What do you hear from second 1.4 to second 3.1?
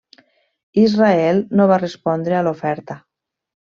no va respondre a l'oferta.